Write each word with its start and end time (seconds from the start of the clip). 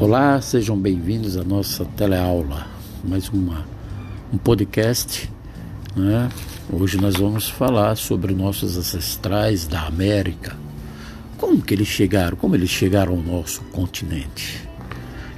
Olá, 0.00 0.40
sejam 0.40 0.78
bem-vindos 0.78 1.36
à 1.36 1.44
nossa 1.44 1.84
teleaula, 1.84 2.66
mais 3.04 3.28
uma, 3.28 3.66
um 4.32 4.38
podcast. 4.38 5.30
Né? 5.94 6.26
Hoje 6.72 6.96
nós 6.98 7.16
vamos 7.16 7.50
falar 7.50 7.94
sobre 7.96 8.32
nossos 8.32 8.78
ancestrais 8.78 9.66
da 9.66 9.82
América. 9.82 10.56
Como 11.36 11.60
que 11.60 11.74
eles 11.74 11.86
chegaram? 11.86 12.34
Como 12.34 12.54
eles 12.54 12.70
chegaram 12.70 13.12
ao 13.12 13.20
nosso 13.20 13.60
continente? 13.64 14.66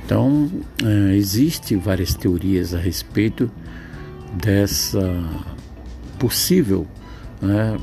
Então, 0.06 0.48
é, 0.80 1.16
existem 1.16 1.76
várias 1.76 2.14
teorias 2.14 2.72
a 2.72 2.78
respeito 2.78 3.50
dessa 4.32 5.02
possível 6.20 6.86
né, 7.40 7.76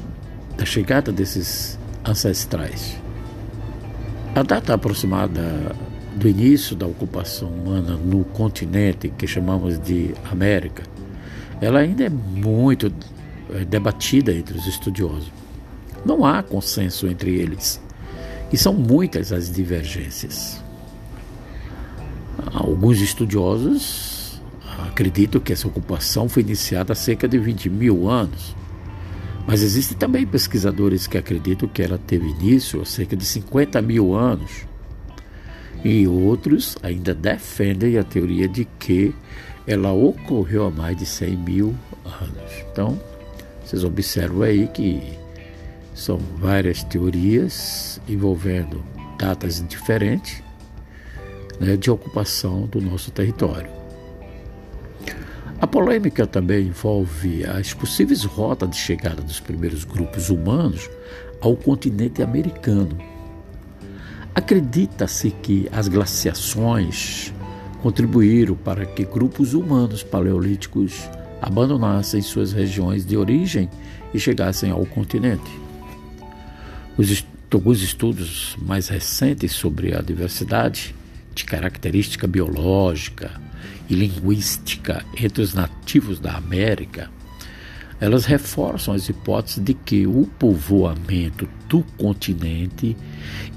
da 0.55 0.63
chegada 0.63 1.11
desses 1.11 1.77
ancestrais. 2.05 2.97
A 4.33 4.43
data 4.43 4.75
aproximada 4.75 5.75
do 6.15 6.27
início 6.27 6.75
da 6.75 6.85
ocupação 6.85 7.49
humana 7.49 7.95
no 7.95 8.23
continente 8.23 9.09
que 9.09 9.27
chamamos 9.27 9.79
de 9.79 10.13
América, 10.31 10.83
ela 11.61 11.79
ainda 11.79 12.05
é 12.05 12.09
muito 12.09 12.91
é, 13.51 13.65
debatida 13.65 14.33
entre 14.33 14.57
os 14.57 14.65
estudiosos. 14.65 15.31
Não 16.05 16.25
há 16.25 16.41
consenso 16.41 17.07
entre 17.07 17.35
eles 17.35 17.81
e 18.51 18.57
são 18.57 18.73
muitas 18.73 19.31
as 19.31 19.51
divergências. 19.51 20.63
Alguns 22.53 23.01
estudiosos 23.01 24.41
acreditam 24.87 25.41
que 25.41 25.51
essa 25.51 25.67
ocupação 25.67 26.29
foi 26.29 26.41
iniciada 26.41 26.93
há 26.93 26.95
cerca 26.95 27.27
de 27.27 27.37
20 27.37 27.69
mil 27.69 28.09
anos, 28.09 28.55
mas 29.45 29.61
existem 29.61 29.97
também 29.97 30.25
pesquisadores 30.25 31.07
que 31.07 31.17
acreditam 31.17 31.67
que 31.67 31.81
ela 31.81 31.97
teve 31.97 32.27
início 32.29 32.81
há 32.81 32.85
cerca 32.85 33.15
de 33.15 33.25
50 33.25 33.81
mil 33.81 34.15
anos. 34.15 34.68
E 35.83 36.07
outros 36.07 36.77
ainda 36.83 37.13
defendem 37.13 37.97
a 37.97 38.03
teoria 38.03 38.47
de 38.47 38.65
que 38.65 39.13
ela 39.65 39.91
ocorreu 39.91 40.65
há 40.65 40.71
mais 40.71 40.97
de 40.97 41.05
100 41.05 41.37
mil 41.37 41.75
anos. 42.03 42.65
Então, 42.71 42.99
vocês 43.63 43.83
observam 43.83 44.41
aí 44.41 44.67
que 44.67 45.01
são 45.93 46.17
várias 46.37 46.83
teorias 46.83 48.01
envolvendo 48.07 48.83
datas 49.17 49.65
diferentes 49.67 50.41
né, 51.59 51.75
de 51.75 51.91
ocupação 51.91 52.65
do 52.67 52.81
nosso 52.81 53.11
território. 53.11 53.69
A 55.61 55.67
polêmica 55.67 56.25
também 56.25 56.67
envolve 56.67 57.45
as 57.45 57.73
possíveis 57.73 58.23
rotas 58.23 58.69
de 58.69 58.77
chegada 58.77 59.21
dos 59.21 59.41
primeiros 59.41 59.83
grupos 59.83 60.29
humanos 60.29 60.89
ao 61.41 61.55
continente 61.55 62.23
americano. 62.23 62.97
Acredita-se 64.39 65.31
que 65.31 65.67
as 65.69 65.89
glaciações 65.89 67.33
contribuíram 67.83 68.55
para 68.55 68.85
que 68.85 69.03
grupos 69.03 69.53
humanos 69.53 70.01
paleolíticos 70.01 71.09
abandonassem 71.41 72.21
suas 72.21 72.53
regiões 72.53 73.05
de 73.05 73.17
origem 73.17 73.69
e 74.13 74.17
chegassem 74.19 74.71
ao 74.71 74.85
continente. 74.85 75.51
Os, 76.97 77.25
alguns 77.53 77.81
estudos 77.81 78.55
mais 78.61 78.87
recentes 78.87 79.51
sobre 79.51 79.93
a 79.93 80.01
diversidade 80.01 80.95
de 81.35 81.43
característica 81.43 82.25
biológica 82.25 83.31
e 83.89 83.93
linguística 83.93 85.03
entre 85.21 85.43
os 85.43 85.53
nativos 85.53 86.17
da 86.17 86.37
América, 86.37 87.11
elas 87.99 88.25
reforçam 88.25 88.93
as 88.93 89.09
hipóteses 89.09 89.63
de 89.63 89.73
que 89.73 90.05
o 90.07 90.25
povoamento 90.39 91.47
do 91.67 91.83
continente 91.97 92.95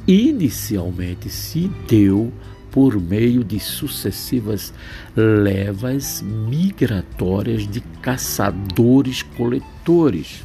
inicialmente 0.06 1.30
se 1.30 1.70
deu 1.88 2.32
por 2.70 3.00
meio 3.00 3.42
de 3.44 3.58
sucessivas 3.60 4.74
levas 5.14 6.22
migratórias 6.22 7.68
de 7.68 7.80
caçadores-coletores. 8.00 10.42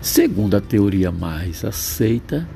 Segundo 0.00 0.56
a 0.56 0.60
teoria 0.60 1.10
mais 1.10 1.64
aceita, 1.64 2.48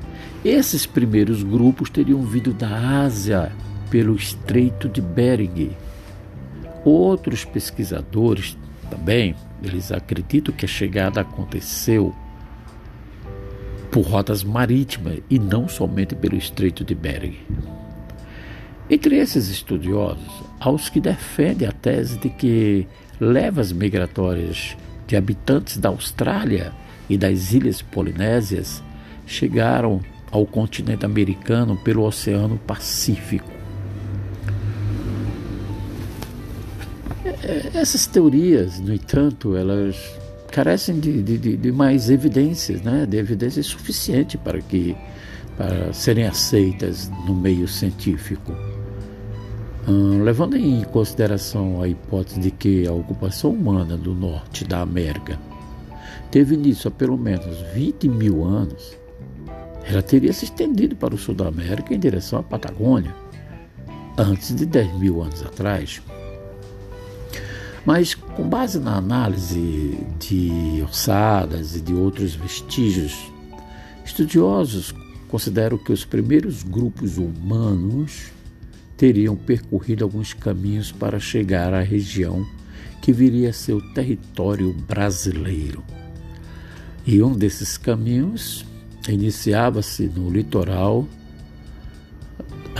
esses 0.43 0.85
primeiros 0.85 1.43
grupos 1.43 1.89
teriam 1.89 2.21
vindo 2.23 2.53
da 2.53 3.01
Ásia 3.01 3.51
pelo 3.89 4.15
Estreito 4.15 4.87
de 4.87 5.01
Bering. 5.01 5.71
Outros 6.85 7.43
pesquisadores 7.45 8.57
também, 8.89 9.35
eles 9.63 9.91
acreditam 9.91 10.53
que 10.53 10.65
a 10.65 10.67
chegada 10.67 11.21
aconteceu 11.21 12.13
por 13.91 14.01
rotas 14.01 14.43
marítimas 14.43 15.19
e 15.29 15.37
não 15.37 15.67
somente 15.67 16.15
pelo 16.15 16.35
Estreito 16.35 16.83
de 16.83 16.95
Bering. 16.95 17.37
Entre 18.89 19.17
esses 19.17 19.49
estudiosos, 19.49 20.43
há 20.59 20.69
os 20.69 20.89
que 20.89 20.99
defendem 20.99 21.67
a 21.67 21.71
tese 21.71 22.17
de 22.17 22.29
que 22.29 22.87
levas 23.19 23.71
migratórias 23.71 24.75
de 25.07 25.15
habitantes 25.15 25.77
da 25.77 25.89
Austrália 25.89 26.73
e 27.09 27.17
das 27.17 27.53
ilhas 27.53 27.81
polinésias 27.81 28.81
chegaram 29.25 30.01
ao 30.31 30.45
continente 30.45 31.05
americano 31.05 31.75
pelo 31.77 32.03
Oceano 32.03 32.57
Pacífico. 32.57 33.60
Essas 37.73 38.05
teorias, 38.05 38.79
no 38.79 38.93
entanto, 38.93 39.55
elas 39.55 39.95
carecem 40.51 40.99
de, 40.99 41.21
de, 41.23 41.57
de 41.57 41.71
mais 41.71 42.09
evidências, 42.09 42.81
né? 42.81 43.05
de 43.05 43.17
evidências 43.17 43.65
suficientes 43.67 44.39
para 44.41 44.61
que 44.61 44.95
para 45.57 45.93
serem 45.93 46.25
aceitas 46.25 47.09
no 47.25 47.35
meio 47.35 47.67
científico. 47.67 48.53
Hum, 49.87 50.23
levando 50.23 50.55
em 50.55 50.83
consideração 50.83 51.81
a 51.81 51.87
hipótese 51.87 52.39
de 52.39 52.51
que 52.51 52.87
a 52.87 52.93
ocupação 52.93 53.51
humana 53.51 53.97
do 53.97 54.13
norte 54.13 54.63
da 54.63 54.81
América 54.81 55.39
teve 56.29 56.55
início 56.55 56.87
há 56.87 56.91
pelo 56.91 57.17
menos 57.17 57.61
20 57.73 58.07
mil 58.07 58.43
anos, 58.43 58.97
ela 59.83 60.01
teria 60.01 60.31
se 60.33 60.45
estendido 60.45 60.95
para 60.95 61.15
o 61.15 61.17
sul 61.17 61.33
da 61.33 61.47
América 61.47 61.93
em 61.93 61.99
direção 61.99 62.39
à 62.39 62.43
Patagônia, 62.43 63.13
antes 64.17 64.55
de 64.55 64.65
10 64.65 64.99
mil 64.99 65.21
anos 65.21 65.41
atrás. 65.43 66.01
Mas, 67.85 68.13
com 68.13 68.47
base 68.47 68.79
na 68.79 68.95
análise 68.95 69.97
de 70.19 70.83
ossadas 70.87 71.75
e 71.75 71.81
de 71.81 71.93
outros 71.93 72.35
vestígios, 72.35 73.31
estudiosos 74.05 74.93
consideram 75.27 75.77
que 75.77 75.91
os 75.91 76.05
primeiros 76.05 76.61
grupos 76.61 77.17
humanos 77.17 78.31
teriam 78.97 79.35
percorrido 79.35 80.03
alguns 80.03 80.33
caminhos 80.33 80.91
para 80.91 81.19
chegar 81.19 81.73
à 81.73 81.81
região 81.81 82.45
que 83.01 83.11
viria 83.11 83.49
a 83.49 83.53
ser 83.53 83.73
o 83.73 83.93
território 83.93 84.73
brasileiro. 84.73 85.83
E 87.05 87.23
um 87.23 87.33
desses 87.33 87.77
caminhos 87.77 88.63
iniciava-se 89.09 90.03
no 90.03 90.29
litoral 90.29 91.07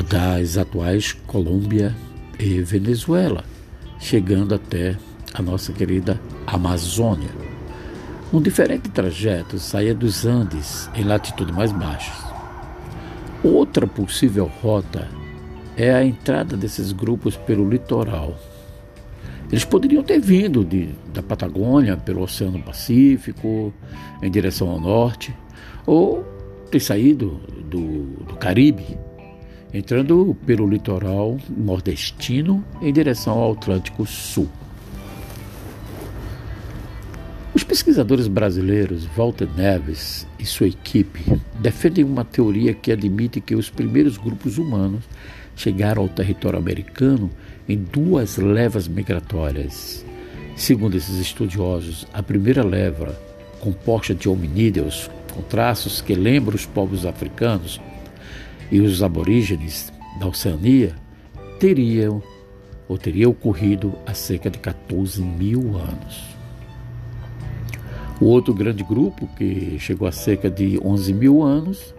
das 0.07 0.57
atuais 0.57 1.13
Colômbia 1.25 1.95
e 2.39 2.61
Venezuela, 2.61 3.43
chegando 4.01 4.53
até 4.55 4.97
a 5.33 5.41
nossa 5.41 5.71
querida 5.71 6.19
Amazônia. 6.45 7.29
Um 8.33 8.41
diferente 8.41 8.89
trajeto 8.89 9.59
saía 9.59 9.93
dos 9.93 10.25
Andes, 10.25 10.89
em 10.95 11.03
latitude 11.03 11.53
mais 11.53 11.71
baixa. 11.71 12.11
Outra 13.43 13.87
possível 13.87 14.51
rota 14.61 15.07
é 15.77 15.93
a 15.93 16.03
entrada 16.03 16.57
desses 16.57 16.91
grupos 16.91 17.37
pelo 17.37 17.69
litoral. 17.69 18.37
Eles 19.51 19.65
poderiam 19.65 20.03
ter 20.03 20.19
vindo 20.19 20.63
de, 20.63 20.89
da 21.13 21.21
Patagônia 21.21 21.95
pelo 21.95 22.21
Oceano 22.21 22.61
Pacífico, 22.61 23.73
em 24.21 24.31
direção 24.31 24.69
ao 24.69 24.79
norte, 24.79 25.35
ou 25.85 26.23
ter 26.71 26.79
saído 26.79 27.41
do, 27.69 28.23
do 28.25 28.35
Caribe, 28.37 28.97
entrando 29.73 30.35
pelo 30.45 30.67
litoral 30.67 31.37
nordestino 31.49 32.63
em 32.81 32.91
direção 32.91 33.37
ao 33.37 33.53
Atlântico 33.53 34.05
Sul. 34.05 34.49
Os 37.53 37.63
pesquisadores 37.63 38.27
brasileiros 38.27 39.05
Walter 39.15 39.47
Neves 39.55 40.25
e 40.39 40.45
sua 40.45 40.67
equipe 40.67 41.21
defendem 41.59 42.03
uma 42.03 42.23
teoria 42.23 42.73
que 42.73 42.91
admite 42.91 43.41
que 43.41 43.55
os 43.55 43.69
primeiros 43.69 44.17
grupos 44.17 44.57
humanos 44.57 45.03
chegaram 45.55 46.03
ao 46.03 46.09
território 46.09 46.57
americano 46.57 47.29
em 47.67 47.77
duas 47.77 48.37
levas 48.37 48.87
migratórias. 48.87 50.05
Segundo 50.55 50.95
esses 50.95 51.17
estudiosos, 51.17 52.07
a 52.13 52.23
primeira 52.23 52.63
leva, 52.63 53.19
composta 53.59 54.15
de 54.15 54.29
hominídeos 54.29 55.09
com 55.33 55.41
traços 55.41 56.01
que 56.01 56.15
lembram 56.15 56.55
os 56.55 56.65
povos 56.65 57.05
africanos 57.05 57.81
e 58.71 58.79
os 58.79 59.03
aborígenes 59.03 59.91
da 60.19 60.27
Oceania, 60.27 60.95
teriam 61.59 62.23
ou 62.87 62.97
teria 62.97 63.29
ocorrido 63.29 63.93
há 64.05 64.13
cerca 64.13 64.49
de 64.49 64.57
14 64.57 65.21
mil 65.21 65.77
anos. 65.77 66.31
O 68.19 68.25
outro 68.25 68.53
grande 68.53 68.83
grupo, 68.83 69.27
que 69.35 69.77
chegou 69.79 70.07
a 70.07 70.11
cerca 70.11 70.49
de 70.49 70.79
11 70.83 71.13
mil 71.13 71.41
anos, 71.41 71.93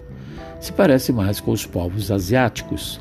se 0.60 0.72
parece 0.72 1.12
mais 1.12 1.40
com 1.40 1.50
os 1.50 1.66
povos 1.66 2.10
asiáticos, 2.10 3.00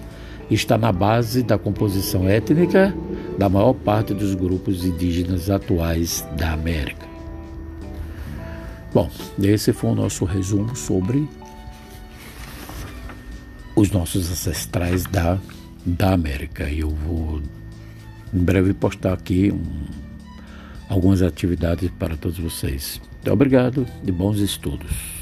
está 0.50 0.78
na 0.78 0.92
base 0.92 1.44
da 1.44 1.58
composição 1.58 2.28
étnica 2.28 2.94
da 3.38 3.48
maior 3.48 3.74
parte 3.74 4.14
dos 4.14 4.34
grupos 4.34 4.84
indígenas 4.84 5.50
atuais 5.50 6.28
da 6.36 6.52
América. 6.52 7.06
Bom, 8.94 9.10
esse 9.42 9.72
foi 9.72 9.92
o 9.92 9.96
nosso 9.96 10.26
resumo 10.26 10.76
sobre 10.76 11.28
os 13.82 13.90
nossos 13.92 14.32
ancestrais 14.32 15.04
da, 15.06 15.40
da 15.86 16.14
América. 16.14 16.70
Eu 16.70 16.90
vou 16.90 17.42
em 18.34 18.40
breve 18.40 18.74
postar 18.74 19.14
aqui 19.14 19.52
um, 19.52 19.86
algumas 20.88 21.22
atividades 21.22 21.90
para 21.98 22.16
todos 22.16 22.38
vocês. 22.38 23.02
Muito 23.14 23.32
obrigado 23.32 23.86
e 24.06 24.12
bons 24.12 24.40
estudos. 24.40 25.21